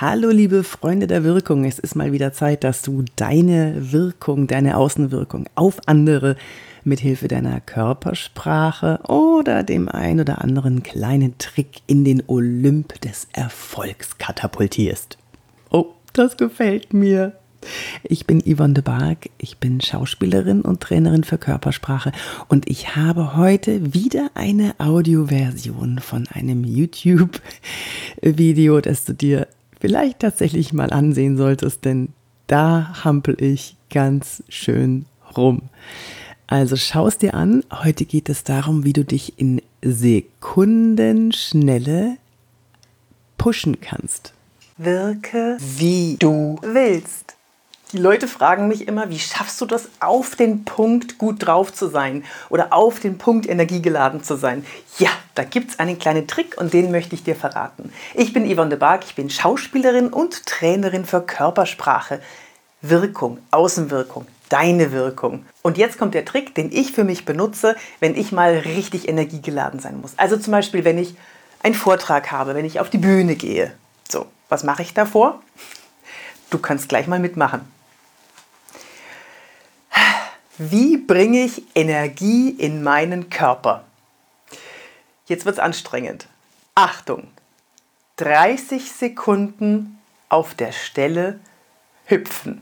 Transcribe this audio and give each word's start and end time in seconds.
Hallo 0.00 0.30
liebe 0.30 0.64
Freunde 0.64 1.06
der 1.06 1.22
Wirkung, 1.22 1.66
es 1.66 1.78
ist 1.78 1.94
mal 1.94 2.12
wieder 2.12 2.32
Zeit, 2.32 2.64
dass 2.64 2.80
du 2.80 3.04
deine 3.14 3.92
Wirkung, 3.92 4.46
deine 4.46 4.78
Außenwirkung 4.78 5.50
auf 5.54 5.86
andere 5.86 6.36
mit 6.82 7.00
Hilfe 7.00 7.28
deiner 7.28 7.60
Körpersprache 7.60 9.00
oder 9.06 9.62
dem 9.62 9.90
ein 9.90 10.18
oder 10.18 10.40
anderen 10.40 10.82
kleinen 10.82 11.36
Trick 11.38 11.82
in 11.86 12.04
den 12.04 12.22
Olymp 12.26 13.02
des 13.02 13.28
Erfolgs 13.32 14.16
katapultierst. 14.16 15.18
Oh, 15.70 15.88
das 16.14 16.38
gefällt 16.38 16.94
mir. 16.94 17.34
Ich 18.02 18.26
bin 18.26 18.40
Yvonne 18.40 18.74
de 18.74 18.82
Barg, 18.82 19.30
ich 19.38 19.58
bin 19.58 19.80
Schauspielerin 19.80 20.62
und 20.62 20.80
Trainerin 20.80 21.22
für 21.22 21.38
Körpersprache 21.38 22.10
und 22.48 22.68
ich 22.68 22.96
habe 22.96 23.36
heute 23.36 23.94
wieder 23.94 24.30
eine 24.34 24.74
Audioversion 24.78 25.98
von 25.98 26.26
einem 26.28 26.64
YouTube-Video, 26.64 28.80
das 28.80 29.04
du 29.04 29.12
dir 29.12 29.46
vielleicht 29.82 30.20
tatsächlich 30.20 30.72
mal 30.72 30.90
ansehen 30.92 31.36
solltest, 31.36 31.84
denn 31.84 32.10
da 32.46 33.02
hampel 33.02 33.42
ich 33.42 33.76
ganz 33.90 34.44
schön 34.48 35.06
rum. 35.36 35.62
Also 36.46 36.76
schau 36.76 37.08
es 37.08 37.18
dir 37.18 37.34
an. 37.34 37.64
Heute 37.72 38.04
geht 38.04 38.28
es 38.28 38.44
darum, 38.44 38.84
wie 38.84 38.92
du 38.92 39.04
dich 39.04 39.40
in 39.40 39.60
Sekundenschnelle 39.82 42.16
pushen 43.38 43.80
kannst. 43.80 44.32
Wirke, 44.76 45.56
wie 45.58 46.16
du 46.16 46.60
willst. 46.62 47.34
Die 47.90 47.98
Leute 47.98 48.28
fragen 48.28 48.68
mich 48.68 48.86
immer, 48.86 49.10
wie 49.10 49.18
schaffst 49.18 49.60
du 49.60 49.66
das, 49.66 49.88
auf 49.98 50.36
den 50.36 50.64
Punkt 50.64 51.18
gut 51.18 51.44
drauf 51.44 51.72
zu 51.72 51.88
sein 51.88 52.22
oder 52.50 52.72
auf 52.72 53.00
den 53.00 53.18
Punkt 53.18 53.48
energiegeladen 53.48 54.22
zu 54.22 54.36
sein? 54.36 54.64
Ja, 55.00 55.10
da 55.34 55.44
gibt 55.44 55.70
es 55.70 55.78
einen 55.78 55.98
kleinen 55.98 56.26
Trick 56.26 56.56
und 56.58 56.72
den 56.72 56.90
möchte 56.90 57.14
ich 57.14 57.24
dir 57.24 57.36
verraten. 57.36 57.92
Ich 58.14 58.32
bin 58.32 58.44
Yvonne 58.52 58.70
de 58.70 58.78
Barg, 58.78 59.04
ich 59.04 59.14
bin 59.14 59.30
Schauspielerin 59.30 60.08
und 60.08 60.46
Trainerin 60.46 61.04
für 61.04 61.22
Körpersprache. 61.22 62.20
Wirkung, 62.82 63.38
Außenwirkung, 63.52 64.26
deine 64.48 64.90
Wirkung. 64.92 65.46
Und 65.62 65.78
jetzt 65.78 65.98
kommt 65.98 66.14
der 66.14 66.24
Trick, 66.24 66.54
den 66.54 66.72
ich 66.72 66.92
für 66.92 67.04
mich 67.04 67.24
benutze, 67.24 67.76
wenn 68.00 68.16
ich 68.16 68.32
mal 68.32 68.58
richtig 68.58 69.08
energiegeladen 69.08 69.78
sein 69.80 70.00
muss. 70.00 70.14
Also 70.16 70.36
zum 70.36 70.50
Beispiel, 70.50 70.84
wenn 70.84 70.98
ich 70.98 71.14
einen 71.62 71.74
Vortrag 71.74 72.32
habe, 72.32 72.54
wenn 72.54 72.64
ich 72.64 72.80
auf 72.80 72.90
die 72.90 72.98
Bühne 72.98 73.36
gehe. 73.36 73.72
So, 74.10 74.26
was 74.48 74.64
mache 74.64 74.82
ich 74.82 74.94
davor? 74.94 75.40
Du 76.50 76.58
kannst 76.58 76.88
gleich 76.88 77.06
mal 77.06 77.20
mitmachen. 77.20 77.60
Wie 80.58 80.98
bringe 80.98 81.44
ich 81.44 81.62
Energie 81.74 82.50
in 82.50 82.82
meinen 82.82 83.30
Körper? 83.30 83.84
Jetzt 85.32 85.46
wird 85.46 85.56
es 85.56 85.60
anstrengend. 85.60 86.26
Achtung! 86.74 87.28
30 88.16 88.92
Sekunden 88.92 89.98
auf 90.28 90.54
der 90.54 90.72
Stelle 90.72 91.40
hüpfen. 92.04 92.60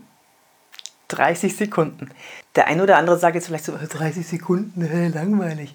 30 1.09 1.57
Sekunden. 1.57 2.13
Der 2.55 2.69
eine 2.69 2.85
oder 2.85 2.97
andere 2.97 3.19
sagt 3.19 3.35
jetzt 3.35 3.48
vielleicht 3.48 3.65
so, 3.65 3.77
30 3.77 4.25
Sekunden, 4.25 5.13
langweilig. 5.13 5.75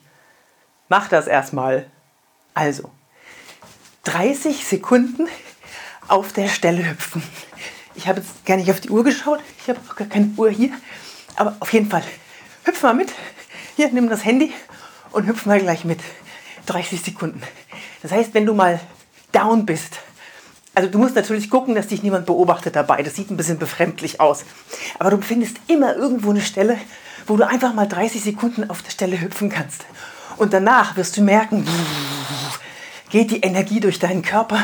Mach 0.88 1.10
das 1.10 1.28
erstmal. 1.28 1.92
Also, 2.54 2.90
30 4.06 4.66
Sekunden 4.66 5.28
auf 6.08 6.32
der 6.32 6.48
Stelle 6.48 6.90
hüpfen. 6.90 7.22
Ich 7.96 8.08
habe 8.08 8.22
jetzt 8.22 8.46
gar 8.46 8.56
nicht 8.56 8.72
auf 8.72 8.80
die 8.80 8.90
Uhr 8.90 9.04
geschaut. 9.04 9.42
Ich 9.60 9.68
habe 9.68 9.82
auch 9.90 9.98
gar 9.98 10.08
keine 10.08 10.34
Uhr 10.38 10.50
hier. 10.50 10.72
Aber 11.36 11.58
auf 11.60 11.74
jeden 11.74 11.90
Fall, 11.90 12.06
hüpf 12.64 12.82
mal 12.84 12.94
mit. 12.94 13.12
Hier, 13.76 13.92
nimm 13.92 14.08
das 14.08 14.24
Handy 14.24 14.54
und 15.12 15.28
hüpf 15.28 15.46
mal 15.46 15.60
gleich 15.60 15.84
mit. 15.84 16.00
30 16.66 17.02
Sekunden. 17.02 17.42
Das 18.02 18.12
heißt, 18.12 18.34
wenn 18.34 18.46
du 18.46 18.54
mal 18.54 18.80
down 19.32 19.66
bist, 19.66 20.00
also 20.74 20.90
du 20.90 20.98
musst 20.98 21.16
natürlich 21.16 21.50
gucken, 21.50 21.74
dass 21.74 21.88
dich 21.88 22.04
niemand 22.04 22.26
beobachtet 22.26 22.76
dabei. 22.76 23.02
Das 23.02 23.16
sieht 23.16 23.32
ein 23.32 23.38
bisschen 23.38 23.58
befremdlich 23.58 24.20
aus. 24.20 24.44
Aber 25.00 25.10
du 25.10 25.22
findest 25.22 25.58
immer 25.68 25.96
irgendwo 25.96 26.32
eine 26.32 26.42
Stelle, 26.42 26.78
wo 27.28 27.38
du 27.38 27.48
einfach 27.48 27.74
mal 27.74 27.88
30 27.88 28.22
Sekunden 28.22 28.70
auf 28.70 28.82
der 28.82 28.92
Stelle 28.92 29.20
hüpfen 29.20 29.50
kannst. 29.50 29.86
Und 30.38 30.54
danach 30.54 30.98
wirst 30.98 31.16
du 31.16 31.22
merken, 31.22 31.66
geht 33.10 33.32
die 33.32 33.40
Energie 33.40 33.80
durch 33.80 34.00
deinen 34.00 34.22
Körper 34.22 34.60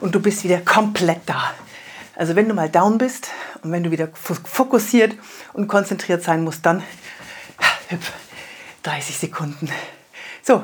und 0.00 0.14
du 0.14 0.20
bist 0.20 0.44
wieder 0.44 0.58
komplett 0.58 1.22
da. 1.26 1.52
Also 2.14 2.36
wenn 2.36 2.48
du 2.48 2.54
mal 2.54 2.70
down 2.70 2.96
bist 2.96 3.28
und 3.62 3.72
wenn 3.72 3.82
du 3.82 3.90
wieder 3.90 4.08
fokussiert 4.14 5.16
und 5.52 5.66
konzentriert 5.66 6.22
sein 6.22 6.44
musst, 6.44 6.64
dann 6.64 6.82
hüpf 7.88 8.12
30 8.84 9.18
Sekunden. 9.18 9.68
So, 10.42 10.62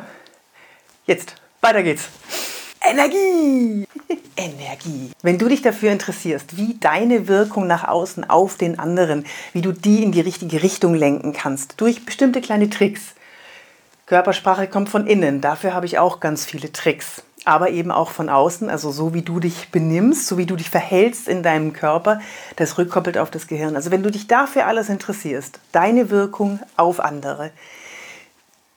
jetzt, 1.07 1.37
weiter 1.61 1.83
geht's. 1.83 2.09
Energie! 2.81 3.87
Energie. 4.37 5.11
Wenn 5.23 5.39
du 5.39 5.49
dich 5.49 5.63
dafür 5.63 5.93
interessierst, 5.93 6.57
wie 6.57 6.79
deine 6.81 7.29
Wirkung 7.29 7.67
nach 7.67 7.87
außen 7.87 8.29
auf 8.29 8.57
den 8.57 8.79
anderen, 8.79 9.25
wie 9.53 9.63
du 9.63 9.73
die 9.73 10.03
in 10.03 10.13
die 10.13 10.21
richtige 10.21 10.63
Richtung 10.63 10.95
lenken 10.95 11.33
kannst, 11.33 11.81
durch 11.81 12.05
bestimmte 12.05 12.41
kleine 12.41 12.71
Tricks. 12.71 13.15
Körpersprache 14.07 14.67
kommt 14.67 14.89
von 14.89 15.07
innen, 15.07 15.41
dafür 15.41 15.75
habe 15.75 15.87
ich 15.87 15.99
auch 15.99 16.19
ganz 16.19 16.45
viele 16.45 16.73
Tricks 16.73 17.23
aber 17.45 17.71
eben 17.71 17.91
auch 17.91 18.11
von 18.11 18.29
außen, 18.29 18.71
also 18.71 18.91
so 18.91 19.15
wie 19.15 19.23
du 19.23 19.41
dich 19.41 19.71
benimmst, 19.71 20.27
so 20.27 20.39
wie 20.39 20.47
du 20.47 20.57
dich 20.57 20.71
verhältst 20.71 21.29
in 21.29 21.43
deinem 21.43 21.73
Körper, 21.73 22.21
das 22.57 22.79
rückkoppelt 22.79 23.19
auf 23.19 23.31
das 23.31 23.47
Gehirn. 23.47 23.75
Also 23.75 23.91
wenn 23.91 24.03
du 24.03 24.11
dich 24.11 24.29
dafür 24.29 24.67
alles 24.67 24.89
interessierst, 24.89 25.59
deine 25.73 26.11
Wirkung 26.11 26.61
auf 26.77 27.01
andere, 27.01 27.51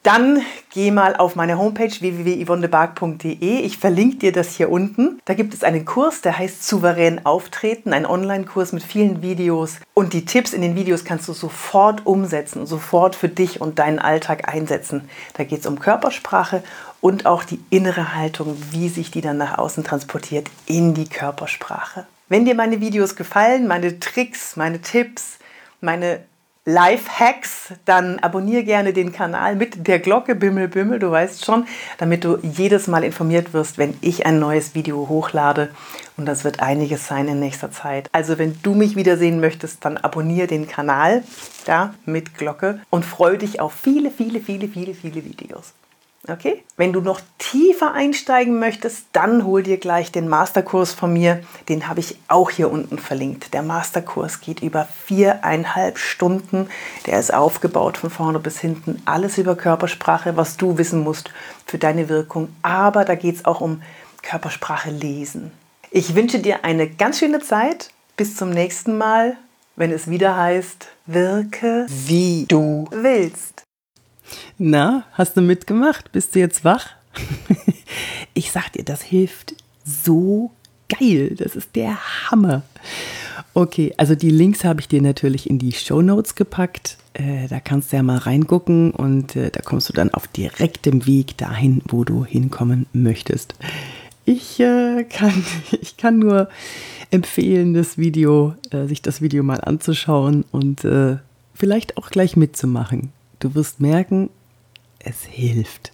dann 0.06 0.42
geh 0.70 0.92
mal 0.92 1.16
auf 1.16 1.36
meine 1.36 1.58
Homepage 1.58 1.90
www.yvonnebark.de. 1.90 3.62
Ich 3.62 3.78
verlinke 3.80 4.18
dir 4.18 4.32
das 4.32 4.56
hier 4.56 4.70
unten. 4.70 5.20
Da 5.26 5.34
gibt 5.34 5.54
es 5.56 5.64
einen 5.64 5.84
Kurs, 5.84 6.22
der 6.22 6.38
heißt 6.38 6.68
Souverän 6.68 7.26
auftreten, 7.26 7.92
ein 7.92 8.06
Online-Kurs 8.06 8.72
mit 8.72 8.84
vielen 8.84 9.24
Videos. 9.24 9.78
Und 9.96 10.14
die 10.14 10.26
Tipps 10.26 10.54
in 10.54 10.62
den 10.62 10.76
Videos 10.76 11.06
kannst 11.06 11.28
du 11.28 11.34
sofort 11.34 12.06
umsetzen 12.06 12.66
sofort 12.68 13.16
für 13.16 13.30
dich 13.30 13.62
und 13.62 13.80
deinen 13.80 14.00
Alltag 14.00 14.48
einsetzen. 14.54 15.10
Da 15.34 15.44
geht 15.44 15.62
es 15.62 15.66
um 15.66 15.80
Körpersprache 15.80 16.64
und 17.02 17.26
auch 17.26 17.44
die 17.44 17.60
innere 17.72 18.14
Haltung, 18.16 18.56
wie 18.72 18.90
sich 18.90 19.10
die 19.10 19.22
dann 19.22 19.38
nach 19.38 19.58
außen 19.58 19.84
transportiert 19.84 20.50
in 20.68 20.94
die 20.94 21.10
Körpersprache. 21.10 22.06
Wenn 22.30 22.46
dir 22.46 22.56
meine 22.56 22.80
Videos 22.80 23.16
gefallen, 23.16 23.68
meine 23.68 24.00
Tricks, 24.00 24.56
meine 24.56 24.82
Tipps, 24.82 25.40
meine 25.82 26.26
Life-Hacks, 26.68 27.74
dann 27.86 28.18
abonniere 28.18 28.64
gerne 28.64 28.92
den 28.92 29.12
Kanal 29.12 29.56
mit 29.56 29.88
der 29.88 30.00
Glocke 30.00 30.34
Bimmel 30.34 30.68
Bimmel, 30.68 30.98
du 30.98 31.12
weißt 31.12 31.46
schon, 31.46 31.68
damit 32.00 32.24
du 32.24 32.40
jedes 32.42 32.88
Mal 32.88 33.04
informiert 33.04 33.54
wirst, 33.54 33.78
wenn 33.78 33.96
ich 34.02 34.26
ein 34.26 34.40
neues 34.40 34.74
Video 34.74 35.08
hochlade. 35.08 35.70
Und 36.18 36.26
das 36.26 36.44
wird 36.44 36.62
einiges 36.62 37.06
sein 37.06 37.28
in 37.28 37.40
nächster 37.40 37.72
Zeit. 37.72 38.10
Also 38.14 38.40
wenn 38.40 38.58
du 38.64 38.74
mich 38.74 38.96
wiedersehen 38.96 39.40
möchtest, 39.40 39.86
dann 39.86 39.98
abonniere 39.98 40.48
den 40.48 40.68
Kanal 40.68 41.24
da 41.66 41.94
mit 42.06 42.36
Glocke 42.36 42.80
und 42.90 43.06
freue 43.06 43.38
dich 43.38 43.60
auf 43.62 43.74
viele, 43.74 44.10
viele, 44.10 44.40
viele, 44.40 44.68
viele, 44.68 44.96
viele 44.96 45.24
Videos. 45.24 45.74
Okay? 46.28 46.64
Wenn 46.78 46.94
du 46.94 47.02
noch 47.02 47.22
tiefer 47.38 47.94
einsteigen 47.94 48.60
möchtest, 48.60 49.06
dann 49.14 49.46
hol 49.46 49.64
dir 49.64 49.78
gleich 49.78 50.12
den 50.12 50.28
Masterkurs 50.28 50.94
von 50.94 51.14
mir. 51.14 51.42
Den 51.70 51.88
habe 51.88 52.00
ich 52.00 52.18
auch 52.28 52.50
hier 52.50 52.72
unten 52.72 52.98
verlinkt. 52.98 53.54
Der 53.54 53.62
Masterkurs 53.62 54.42
geht 54.42 54.62
über 54.62 54.88
viereinhalb 55.06 55.98
Stunden. 55.98 56.68
Der 57.06 57.20
ist 57.20 57.34
aufgebaut 57.34 57.98
von 57.98 58.10
vorne 58.10 58.40
bis 58.40 58.60
hinten. 58.60 59.02
Alles 59.06 59.38
über 59.38 59.56
Körpersprache, 59.56 60.36
was 60.36 60.58
du 60.58 60.78
wissen 60.78 61.04
musst 61.04 61.32
für 61.66 61.78
deine 61.78 62.10
Wirkung. 62.10 62.50
Aber 62.62 63.06
da 63.06 63.16
geht 63.16 63.36
es 63.36 63.46
auch 63.46 63.62
um 63.62 63.82
Körpersprache 64.22 64.90
lesen. 64.90 65.52
Ich 65.92 66.16
wünsche 66.16 66.40
dir 66.40 66.66
eine 66.66 66.90
ganz 66.90 67.20
schöne 67.20 67.40
Zeit. 67.40 67.92
Bis 68.18 68.36
zum 68.36 68.50
nächsten 68.50 68.98
Mal, 68.98 69.36
wenn 69.76 69.92
es 69.92 70.10
wieder 70.10 70.38
heißt, 70.38 70.88
wirke 71.06 71.86
wie 71.90 72.46
du 72.48 72.88
willst. 72.92 73.65
Na, 74.58 75.06
hast 75.14 75.38
du 75.38 75.42
mitgemacht? 75.42 76.12
Bist 76.12 76.36
du 76.36 76.40
jetzt 76.40 76.64
wach? 76.64 76.90
ich 78.34 78.52
sag 78.52 78.72
dir, 78.74 78.84
das 78.84 79.02
hilft 79.02 79.56
so 79.84 80.52
geil. 80.90 81.36
Das 81.38 81.56
ist 81.56 81.76
der 81.76 81.98
Hammer. 82.30 82.64
Okay, 83.54 83.94
also 83.98 84.16
die 84.16 84.30
Links 84.30 84.64
habe 84.64 84.82
ich 84.82 84.88
dir 84.88 85.02
natürlich 85.02 85.50
in 85.50 85.60
die 85.60 85.72
Show 85.72 86.02
Notes 86.02 86.36
gepackt. 86.36 86.98
Äh, 87.14 87.48
da 87.48 87.60
kannst 87.60 87.92
du 87.92 87.98
ja 87.98 88.04
mal 88.04 88.18
reingucken 88.18 88.92
und 88.92 89.36
äh, 89.36 89.50
da 89.50 89.62
kommst 89.62 89.88
du 89.88 89.94
dann 89.94 90.14
auf 90.14 90.28
direktem 90.28 91.06
Weg 91.06 91.38
dahin, 91.38 91.82
wo 91.88 92.04
du 92.04 92.26
hinkommen 92.26 92.86
möchtest. 92.92 93.56
Ich, 94.26 94.60
äh, 94.60 95.06
kann, 95.06 95.46
ich 95.82 95.96
kann 95.96 96.20
nur 96.20 96.50
empfehlen, 97.12 97.74
das 97.74 97.98
Video, 97.98 98.56
sich 98.88 99.02
das 99.02 99.22
Video 99.22 99.44
mal 99.44 99.62
anzuschauen 99.62 100.44
und 100.52 100.86
vielleicht 101.54 101.98
auch 101.98 102.10
gleich 102.10 102.36
mitzumachen. 102.36 103.14
Du 103.40 103.54
wirst 103.56 103.80
merken, 103.80 104.30
es 105.00 105.24
hilft. 105.24 105.92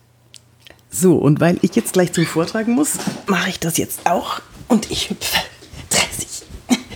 So, 0.90 1.16
und 1.16 1.40
weil 1.40 1.58
ich 1.62 1.76
jetzt 1.76 1.94
gleich 1.94 2.12
zum 2.12 2.26
Vortragen 2.26 2.74
muss, 2.74 2.94
mache 3.28 3.50
ich 3.50 3.60
das 3.60 3.78
jetzt 3.78 4.06
auch. 4.06 4.42
Und 4.68 4.92
ich 4.92 5.10
hüpfe 5.10 5.38
30 5.90 6.28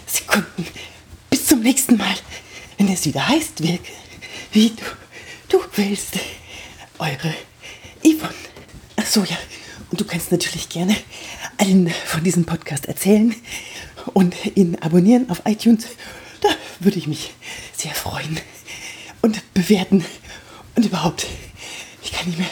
Sekunden. 0.06 0.68
Bis 1.30 1.48
zum 1.48 1.62
nächsten 1.62 1.98
Mal, 1.98 2.16
wenn 2.78 2.90
es 2.90 3.06
wieder 3.06 3.28
heißt, 3.28 3.64
wirke, 3.64 3.92
wie 4.52 4.70
du, 4.70 4.84
du 5.50 5.60
willst. 5.76 6.20
Eure 7.00 7.34
Yvonne. 8.04 8.34
Ach 8.98 9.06
so, 9.06 9.22
ja. 9.24 9.38
Und 9.92 10.00
du 10.00 10.06
kannst 10.06 10.32
natürlich 10.32 10.70
gerne 10.70 10.96
allen 11.58 11.90
von 12.06 12.24
diesem 12.24 12.46
Podcast 12.46 12.86
erzählen 12.86 13.36
und 14.14 14.36
ihn 14.56 14.78
abonnieren 14.82 15.30
auf 15.30 15.42
iTunes. 15.46 15.86
Da 16.42 16.50
würde 16.80 16.98
ich 16.98 17.08
mich 17.08 17.34
sehr 17.76 17.94
freuen. 17.94 18.40
Und 19.22 19.42
bewerten. 19.54 20.06
Und 20.76 20.86
überhaupt, 20.86 21.26
ich 22.04 22.12
kann 22.12 22.28
nicht 22.28 22.38
mehr 22.38 22.50